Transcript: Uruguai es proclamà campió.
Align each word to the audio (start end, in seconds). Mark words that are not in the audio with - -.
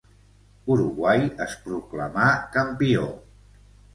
Uruguai 0.75 1.19
es 1.45 1.53
proclamà 1.67 2.25
campió. 2.57 3.07